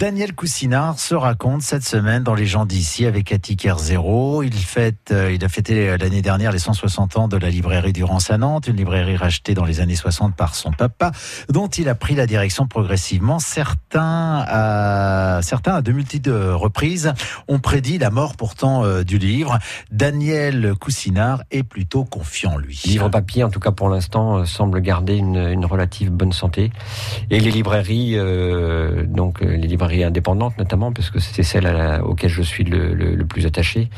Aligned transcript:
Daniel 0.00 0.34
Coussinard 0.34 0.98
se 0.98 1.14
raconte 1.14 1.60
cette 1.60 1.84
semaine 1.84 2.22
dans 2.22 2.34
Les 2.34 2.46
gens 2.46 2.64
d'ici 2.64 3.04
avec 3.04 3.26
Cathy 3.26 3.54
Zéro. 3.76 4.42
Il 4.42 4.54
fête, 4.54 5.10
euh, 5.12 5.30
il 5.30 5.44
a 5.44 5.48
fêté 5.50 5.94
l'année 5.98 6.22
dernière 6.22 6.52
les 6.52 6.58
160 6.58 7.18
ans 7.18 7.28
de 7.28 7.36
la 7.36 7.50
librairie 7.50 7.92
Durance 7.92 8.30
à 8.30 8.38
Nantes, 8.38 8.66
une 8.66 8.76
librairie 8.76 9.16
rachetée 9.16 9.52
dans 9.52 9.66
les 9.66 9.80
années 9.80 9.96
60 9.96 10.34
par 10.34 10.54
son 10.54 10.72
papa, 10.72 11.12
dont 11.50 11.68
il 11.68 11.86
a 11.90 11.94
pris 11.94 12.14
la 12.14 12.24
direction 12.24 12.66
progressivement. 12.66 13.40
Certains, 13.40 14.42
à, 14.48 15.09
certains 15.42 15.74
à 15.74 15.82
de 15.82 15.92
multiples 15.92 16.30
reprises, 16.30 17.12
ont 17.48 17.58
prédit 17.58 17.98
la 17.98 18.10
mort 18.10 18.36
pourtant 18.36 18.84
euh, 18.84 19.02
du 19.02 19.18
livre. 19.18 19.58
Daniel 19.90 20.74
Coussinard 20.78 21.42
est 21.50 21.62
plutôt 21.62 22.04
confiant, 22.04 22.56
lui. 22.56 22.80
livre 22.84 23.08
papier, 23.08 23.44
en 23.44 23.50
tout 23.50 23.60
cas 23.60 23.70
pour 23.70 23.88
l'instant, 23.88 24.38
euh, 24.38 24.44
semble 24.44 24.80
garder 24.80 25.16
une, 25.16 25.36
une, 25.36 25.64
relative 25.64 26.10
bonne 26.10 26.32
santé. 26.32 26.70
Et 27.30 27.40
les 27.40 27.50
librairies, 27.50 28.14
euh, 28.16 29.04
donc 29.06 29.40
les 29.40 29.56
librairies 29.56 30.04
indépendantes 30.04 30.58
notamment, 30.58 30.92
parce 30.92 31.10
que 31.10 31.18
c'est 31.18 31.42
celle 31.42 31.66
à 31.66 32.04
auxquelles 32.04 32.30
je 32.30 32.42
suis 32.42 32.64
le, 32.64 32.94
le, 32.94 33.24
plus 33.26 33.46
attaché, 33.46 33.90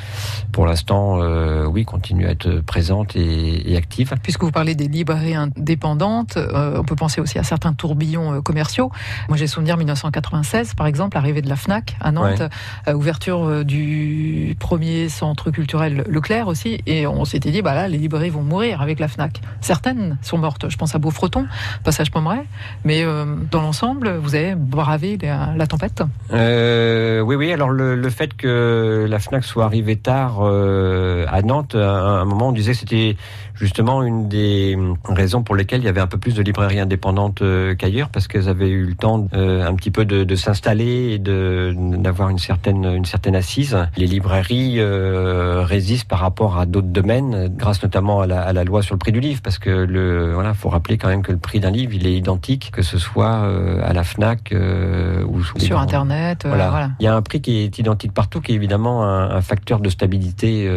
pour 0.53 0.67
l'instant, 0.67 1.23
euh, 1.23 1.65
oui, 1.67 1.85
continuent 1.85 2.27
à 2.27 2.31
être 2.31 2.61
présentes 2.61 3.17
et, 3.17 3.73
et, 3.73 3.77
actives. 3.77 4.13
Puisque 4.23 4.43
vous 4.43 4.51
parlez 4.51 4.75
des 4.75 4.89
librairies 4.89 5.35
indépendantes, 5.35 6.37
euh, 6.37 6.79
on 6.79 6.85
peut 6.85 6.97
penser 6.97 7.21
aussi 7.21 7.39
à 7.39 7.43
certains 7.43 7.73
tourbillons 7.73 8.35
euh, 8.35 8.41
commerciaux. 8.41 8.91
Moi, 9.29 9.37
j'ai 9.37 9.47
souvenir 9.47 9.77
1996, 9.77 10.75
par 10.75 10.87
exemple, 10.87 11.17
arrivée 11.33 11.43
de 11.43 11.49
la 11.49 11.57
FNAC 11.57 11.97
à 12.01 12.13
Nantes, 12.13 12.43
ouais. 12.87 12.93
ouverture 12.93 13.65
du 13.65 14.57
premier 14.59 15.09
centre 15.09 15.51
culturel 15.51 16.05
Leclerc 16.09 16.49
aussi, 16.49 16.81
et 16.87 17.07
on 17.07 17.25
s'était 17.25 17.51
dit, 17.51 17.63
bah 17.63 17.75
là, 17.75 17.89
les 17.89 17.99
librairies 17.99 18.31
vont 18.31 18.43
mourir 18.43 18.83
avec 18.83 19.01
la 19.01 19.09
FNAC. 19.09 19.41
Certaines 19.61 20.19
sont 20.23 20.39
mortes, 20.39 20.69
je 20.69 20.77
pense 20.77 20.95
à 20.95 20.99
Beaufreton, 20.99 21.47
passage 21.85 22.11
Pommeret, 22.11 22.45
mais 22.85 23.05
dans 23.51 23.63
l'ensemble, 23.63 24.17
vous 24.17 24.35
avez 24.35 24.55
bravé 24.55 25.19
la, 25.21 25.55
la 25.57 25.67
tempête 25.67 26.03
euh, 26.33 27.21
Oui, 27.21 27.37
oui. 27.37 27.53
Alors 27.53 27.71
le, 27.71 27.97
le, 27.97 28.11
fait 28.11 28.35
que 28.35 29.07
la 29.09 29.19
Fnac 29.19 29.45
soit 29.45 29.65
arrivée 29.65 29.97
tard 29.97 30.39
euh, 30.43 31.25
à 31.29 31.43
Nantes, 31.43 31.75
à 31.75 32.21
un 32.21 32.25
moment, 32.25 32.49
on 32.49 32.53
disait 32.53 32.73
que 32.73 32.79
c'était 32.79 33.17
justement 33.55 34.03
une 34.03 34.29
des 34.29 34.77
raisons 35.05 35.43
pour 35.43 35.55
lesquelles 35.55 35.83
il 35.83 35.85
y 35.85 35.89
avait 35.89 36.01
un 36.01 36.07
peu 36.07 36.19
plus 36.19 36.35
de 36.35 36.43
librairies 36.43 36.81
indépendantes 36.81 37.43
euh, 37.43 37.75
qu'ailleurs, 37.75 38.09
parce 38.09 38.29
qu'elles 38.29 38.49
avaient 38.49 38.69
eu 38.69 38.87
le 38.87 38.95
temps 38.95 39.29
euh, 39.35 39.67
un 39.67 39.75
petit 39.75 39.91
peu 39.91 40.05
de, 40.05 40.25
de 40.25 40.35
s'installer 40.35 41.19
d'avoir 41.23 42.29
une 42.29 42.39
certaine 42.39 42.85
une 42.85 43.05
certaine 43.05 43.35
assise. 43.35 43.77
Les 43.97 44.07
librairies 44.07 44.77
euh, 44.79 45.63
résistent 45.65 46.09
par 46.09 46.21
rapport 46.21 46.59
à 46.59 46.67
d'autres 46.67 46.89
domaines, 46.89 47.49
grâce 47.57 47.83
notamment 47.83 48.21
à 48.21 48.27
la, 48.27 48.43
à 48.43 48.53
la, 48.53 48.65
loi 48.65 48.83
sur 48.83 48.95
le 48.95 48.99
prix 48.99 49.13
du 49.13 49.21
livre, 49.21 49.41
parce 49.43 49.59
que 49.59 49.71
le 49.71 50.33
voilà, 50.35 50.55
faut 50.55 50.69
rappeler 50.69 50.99
quand 50.99 51.09
même 51.09 51.23
que 51.23 51.33
le 51.33 51.39
prix 51.39 51.61
d'un 51.61 51.71
livre, 51.71 51.93
il 51.95 52.07
est 52.07 52.15
identique, 52.15 52.71
que 52.73 52.83
ce 52.83 52.99
soit 52.99 53.43
euh, 53.43 53.81
à 53.83 53.93
la 53.93 54.05
Fnac 54.05 54.53
euh, 54.53 55.25
ou 55.25 55.43
sur 55.43 55.79
Internet. 55.79 56.45
Voilà. 56.47 56.71
voilà. 56.71 56.91
Il 57.01 57.05
y 57.05 57.07
a 57.07 57.15
un 57.15 57.23
prix 57.23 57.41
qui 57.41 57.59
est 57.59 57.79
identique 57.79 58.13
partout, 58.13 58.41
qui 58.41 58.53
est 58.53 58.55
évidemment 58.55 59.05
un, 59.05 59.31
un 59.31 59.41
facteur 59.41 59.81
de 59.81 59.89
stabilité 59.89 60.71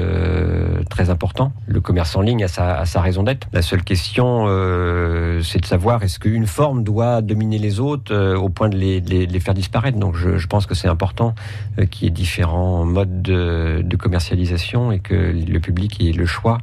très 0.89 1.09
important. 1.09 1.51
Le 1.67 1.81
commerce 1.81 2.16
en 2.16 2.21
ligne 2.21 2.43
a 2.43 2.47
sa 2.47 3.01
raison 3.01 3.23
d'être. 3.23 3.47
La 3.53 3.61
seule 3.61 3.83
question, 3.83 4.45
c'est 5.41 5.59
de 5.59 5.66
savoir 5.66 6.03
est-ce 6.03 6.19
qu'une 6.19 6.47
forme 6.47 6.83
doit 6.83 7.21
dominer 7.21 7.57
les 7.57 7.79
autres 7.79 8.35
au 8.35 8.49
point 8.49 8.69
de 8.69 8.77
les, 8.77 8.99
les, 9.01 9.25
les, 9.25 9.39
faire 9.39 9.53
disparaître. 9.53 9.97
Donc 9.97 10.16
je, 10.16 10.24
je 10.37 10.47
pense 10.47 10.65
que 10.65 10.75
c'est 10.75 10.87
important 10.87 11.35
euh, 11.79 11.85
qu'il 11.85 12.05
y 12.05 12.07
ait 12.07 12.11
différents 12.11 12.85
modes 12.85 13.21
de, 13.21 13.95
commercialisation 13.97 14.91
et 14.91 14.99
que 14.99 15.13
le 15.15 15.59
public 15.59 16.01
ait 16.01 16.11
le 16.11 16.25
choix 16.25 16.59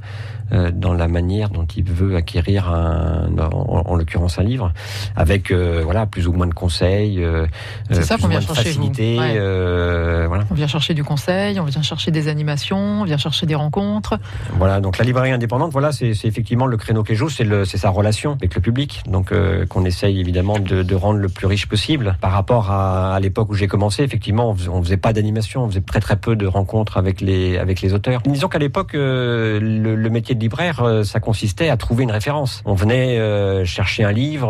dans 0.53 0.92
la 0.92 1.08
manière 1.08 1.50
dont 1.50 1.67
il 1.77 1.84
veut 1.84 2.17
acquérir 2.17 2.70
un, 2.70 3.31
en, 3.39 3.83
en 3.86 3.95
l'occurrence 3.95 4.39
un 4.39 4.42
livre, 4.42 4.72
avec 5.17 5.50
euh, 5.50 5.83
voilà 5.84 6.06
plus 6.06 6.27
ou 6.27 6.33
moins 6.33 6.47
de 6.47 6.55
conseils, 6.55 7.22
euh, 7.22 7.47
c'est 7.91 8.03
ça 8.03 8.17
qu'on 8.19 8.28
vient 8.28 8.41
chercher. 8.41 8.62
Facilité, 8.62 9.19
ouais. 9.19 10.27
voilà. 10.27 10.44
On 10.50 10.55
vient 10.55 10.67
chercher 10.67 10.94
du 10.94 11.05
conseil, 11.05 11.59
on 11.59 11.64
vient 11.64 11.82
chercher 11.82 12.10
des 12.10 12.28
animations, 12.28 13.03
on 13.03 13.04
vient 13.04 13.16
chercher 13.16 13.47
des 13.47 13.54
rencontres. 13.54 14.19
Voilà, 14.59 14.81
donc 14.81 14.99
la 14.99 15.04
librairie 15.04 15.32
indépendante, 15.32 15.72
voilà, 15.72 15.93
c'est 15.93 16.10
effectivement 16.25 16.66
le 16.66 16.76
créneau 16.76 17.03
qu'elle 17.03 17.16
joue, 17.16 17.28
c'est 17.28 17.78
sa 17.78 17.91
relation 17.91 18.32
avec 18.32 18.55
le 18.55 18.60
public, 18.60 19.03
donc 19.06 19.32
euh, 19.32 19.66
qu'on 19.66 19.84
essaye 19.84 20.21
évidemment 20.21 20.59
de, 20.59 20.82
de, 20.82 20.94
rendre 20.94 21.19
le 21.19 21.28
plus 21.28 21.47
riche 21.47 21.66
possible. 21.66 22.16
Par 22.21 22.32
rapport 22.32 22.71
à, 22.71 23.15
à 23.15 23.21
l'époque 23.21 23.50
où 23.50 23.55
j'ai 23.55 23.69
commencé, 23.69 24.03
effectivement, 24.03 24.50
on 24.50 24.55
faisait, 24.55 24.69
on 24.69 24.82
faisait 24.82 24.97
pas 24.97 25.12
d'animation, 25.12 25.65
on 25.65 25.69
faisait 25.69 25.81
très 25.81 26.00
très 26.00 26.16
peu 26.16 26.37
de 26.37 26.47
rencontres 26.47 26.97
avec 26.97 27.21
les 27.21 27.59
avec 27.59 27.81
les 27.81 27.94
auteurs. 27.94 28.22
Disons 28.22 28.49
qu'à 28.49 28.59
l'époque, 28.59 28.94
euh, 28.94 29.60
le, 29.60 29.97
le, 29.97 30.10
métier 30.10 30.34
de 30.34 30.41
libraire, 30.42 30.82
euh, 30.82 31.03
ça 31.04 31.20
consistait 31.20 31.69
à 31.69 31.76
trouver 31.76 32.04
une 32.04 32.10
référence. 32.10 32.62
On 32.64 32.75
venait 32.75 33.19
euh, 33.19 33.64
chercher 33.64 34.04
un 34.04 34.12
livre, 34.12 34.48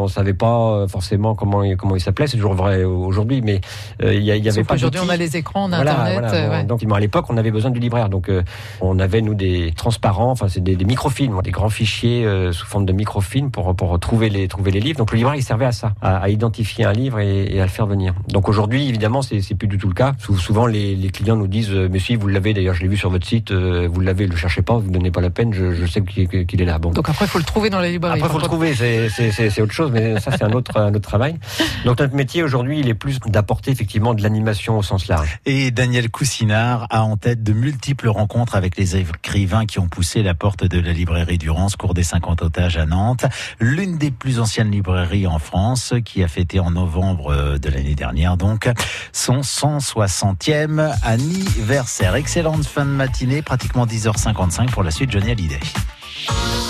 on 0.00 0.08
savait 0.08 0.34
pas 0.34 0.86
forcément 0.88 1.34
comment 1.34 1.62
comment 1.76 1.96
il 1.96 2.00
s'appelait, 2.00 2.26
c'est 2.26 2.36
toujours 2.36 2.54
vrai 2.54 2.84
aujourd'hui, 2.84 3.40
mais 3.42 3.60
il 4.02 4.22
y, 4.22 4.26
y, 4.26 4.48
avait 4.48 4.64
pas. 4.64 4.74
Aujourd'hui, 4.74 5.00
on 5.04 5.08
a 5.08 5.16
les 5.16 5.36
écrans, 5.36 5.68
on 5.68 5.72
a 5.72 5.76
voilà, 5.76 6.00
Internet. 6.00 6.30
Voilà, 6.30 6.50
ouais. 6.50 6.64
Donc 6.64 6.82
à 6.90 7.00
l'époque, 7.00 7.26
on 7.28 7.36
avait 7.36 7.50
besoin 7.50 7.70
du 7.70 7.80
libraire, 7.80 8.08
donc 8.08 8.30
on 8.80 8.98
avait 8.98 9.22
nous 9.22 9.34
des 9.34 9.72
transparents, 9.76 10.30
enfin 10.30 10.48
c'est 10.48 10.62
des, 10.62 10.76
des 10.76 10.84
microfilms, 10.84 11.40
des 11.42 11.50
grands 11.50 11.68
fichiers 11.68 12.24
euh, 12.24 12.52
sous 12.52 12.66
forme 12.66 12.86
de 12.86 12.92
microfilms 12.92 13.50
pour 13.50 13.74
pour 13.74 13.98
trouver 14.00 14.28
les 14.28 14.48
trouver 14.48 14.70
les 14.70 14.80
livres. 14.80 14.98
Donc 14.98 15.12
le 15.12 15.18
libraire 15.18 15.36
il 15.36 15.42
servait 15.42 15.66
à 15.66 15.72
ça, 15.72 15.92
à, 16.00 16.18
à 16.18 16.28
identifier 16.28 16.84
un 16.84 16.92
livre 16.92 17.20
et, 17.20 17.54
et, 17.54 17.60
à 17.60 17.64
le 17.64 17.70
faire 17.70 17.86
venir. 17.86 18.14
Donc 18.28 18.48
aujourd'hui 18.48 18.88
évidemment 18.88 19.22
c'est 19.22 19.40
c'est 19.40 19.54
plus 19.54 19.68
du 19.68 19.78
tout 19.78 19.88
le 19.88 19.94
cas. 19.94 20.12
Souvent 20.18 20.66
les, 20.66 20.94
les 20.94 21.08
clients 21.10 21.36
nous 21.36 21.48
disent 21.48 21.72
euh, 21.72 21.88
mais 21.90 21.98
si 21.98 22.16
vous 22.16 22.28
l'avez 22.28 22.54
d'ailleurs 22.54 22.74
je 22.74 22.82
l'ai 22.82 22.88
vu 22.88 22.96
sur 22.96 23.10
votre 23.10 23.26
site, 23.26 23.50
euh, 23.50 23.88
vous 23.90 24.00
l'avez, 24.00 24.26
le 24.26 24.36
cherchez 24.36 24.62
pas, 24.62 24.76
vous 24.76 24.90
donnez 24.90 25.10
pas 25.10 25.20
la 25.20 25.25
peine, 25.30 25.52
je, 25.52 25.72
je 25.72 25.86
sais 25.86 26.02
qu'il 26.02 26.28
qu 26.28 26.56
est 26.60 26.64
là. 26.64 26.78
Bon. 26.78 26.90
Donc 26.90 27.08
après 27.08 27.24
il 27.24 27.28
faut 27.28 27.38
le 27.38 27.44
trouver 27.44 27.70
dans 27.70 27.80
la 27.80 27.88
librairie. 27.88 28.18
Après 28.18 28.28
il 28.28 28.32
faut 28.32 28.38
le 28.38 28.44
trouver, 28.44 28.74
c'est 28.74 29.60
autre 29.60 29.72
chose, 29.72 29.90
mais 29.92 30.20
ça 30.20 30.30
c'est 30.32 30.44
un 30.44 30.52
autre 30.52 30.78
un 30.78 30.94
autre 30.94 31.08
travail. 31.08 31.38
Donc 31.84 31.98
notre 31.98 32.14
métier 32.14 32.42
aujourd'hui 32.42 32.80
il 32.80 32.88
est 32.88 32.94
plus 32.94 33.18
d'apporter 33.26 33.70
effectivement 33.70 34.14
de 34.14 34.22
l'animation 34.22 34.78
au 34.78 34.82
sens 34.82 35.08
large. 35.08 35.38
Et 35.46 35.70
Daniel 35.70 36.10
Coussinard 36.10 36.86
a 36.90 37.02
en 37.02 37.16
tête 37.16 37.42
de 37.42 37.52
multiples 37.52 38.08
rencontres 38.08 38.56
avec 38.56 38.76
les 38.76 38.96
écrivains 38.96 39.66
qui 39.66 39.78
ont 39.78 39.88
poussé 39.88 40.22
la 40.22 40.34
porte 40.34 40.64
de 40.64 40.80
la 40.80 40.92
librairie 40.92 41.38
Durance, 41.38 41.76
cours 41.76 41.94
des 41.94 42.02
50 42.02 42.42
otages 42.42 42.76
à 42.76 42.86
Nantes, 42.86 43.26
l'une 43.60 43.98
des 43.98 44.10
plus 44.10 44.40
anciennes 44.40 44.70
librairies 44.70 45.26
en 45.26 45.38
France, 45.38 45.94
qui 46.04 46.22
a 46.22 46.28
fêté 46.28 46.60
en 46.60 46.70
novembre 46.70 47.58
de 47.58 47.68
l'année 47.68 47.94
dernière 47.94 48.36
donc 48.36 48.68
son 49.12 49.40
160e 49.40 50.94
anniversaire. 51.02 52.14
Excellente 52.14 52.64
fin 52.64 52.84
de 52.84 52.90
matinée, 52.90 53.42
pratiquement 53.42 53.86
10h55 53.86 54.70
pour 54.70 54.82
la 54.82 54.90
suite 54.90 55.10
Johnny 55.16 55.32
Hallyday. 55.32 56.65